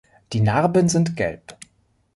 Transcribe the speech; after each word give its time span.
Die 0.33 0.39
Narben 0.41 0.89
sind 0.89 1.15
gelb. 1.15 1.59